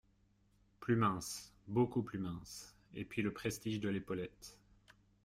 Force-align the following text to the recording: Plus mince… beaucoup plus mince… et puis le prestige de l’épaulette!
Plus 0.79 0.95
mince… 0.95 1.53
beaucoup 1.67 2.01
plus 2.01 2.17
mince… 2.17 2.75
et 2.95 3.05
puis 3.05 3.21
le 3.21 3.31
prestige 3.31 3.79
de 3.79 3.89
l’épaulette! 3.89 4.57